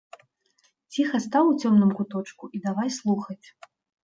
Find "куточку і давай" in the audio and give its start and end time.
1.99-2.89